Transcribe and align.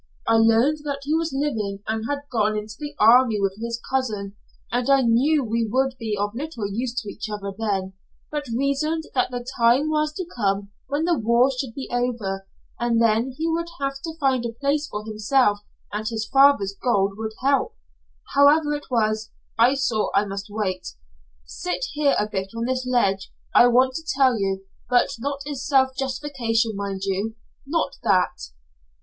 I 0.27 0.37
learned 0.37 0.79
that 0.83 1.01
he 1.03 1.13
was 1.13 1.31
living 1.31 1.83
and 1.85 2.05
had 2.09 2.23
gone 2.31 2.57
into 2.57 2.73
the 2.79 2.95
army 2.97 3.39
with 3.39 3.53
his 3.61 3.79
cousin, 3.87 4.35
and 4.71 4.89
I 4.89 5.03
knew 5.03 5.43
we 5.43 5.67
would 5.71 5.95
be 5.99 6.17
of 6.19 6.33
little 6.33 6.67
use 6.67 6.99
to 7.03 7.07
each 7.11 7.27
other 7.29 7.53
then, 7.55 7.93
but 8.31 8.47
reasoned 8.47 9.03
that 9.13 9.29
the 9.29 9.45
time 9.59 9.91
was 9.91 10.11
to 10.13 10.25
come 10.35 10.71
when 10.87 11.05
the 11.05 11.19
war 11.19 11.51
would 11.63 11.75
be 11.75 11.87
over, 11.91 12.47
and 12.79 12.99
then 12.99 13.35
he 13.37 13.47
would 13.47 13.67
have 13.79 14.01
to 14.03 14.15
find 14.19 14.43
a 14.43 14.53
place 14.53 14.87
for 14.87 15.05
himself, 15.05 15.59
and 15.93 16.07
his 16.07 16.25
father's 16.25 16.73
gold 16.83 17.11
would 17.17 17.33
help. 17.43 17.75
However 18.33 18.73
it 18.73 18.89
was 18.89 19.29
I 19.59 19.75
saw 19.75 20.09
I 20.15 20.25
must 20.25 20.47
wait. 20.49 20.95
Sit 21.45 21.85
here 21.93 22.15
a 22.17 22.27
bit 22.27 22.53
on 22.57 22.65
this 22.65 22.87
ledge, 22.87 23.31
I 23.53 23.67
want 23.67 23.93
to 23.93 24.03
tell 24.15 24.39
you, 24.39 24.65
but 24.89 25.09
not 25.19 25.41
in 25.45 25.53
self 25.53 25.89
justification, 25.95 26.75
mind 26.75 27.03
you, 27.03 27.35
not 27.67 27.97
that. 28.01 28.49